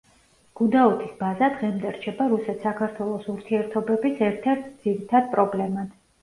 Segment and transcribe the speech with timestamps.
[0.59, 5.95] გუდაუთის ბაზა დღემდე რჩება რუსეთ-საქართველოს ურთიერთობების ერთ-ერთ ძირითად პრობლემად.